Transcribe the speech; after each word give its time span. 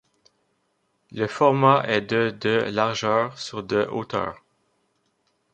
Le 1.11 1.27
format 1.27 1.83
est 1.87 2.01
de 2.01 2.31
de 2.41 2.49
largeur 2.71 3.37
sur 3.37 3.61
de 3.61 3.85
hauteur. 3.91 4.41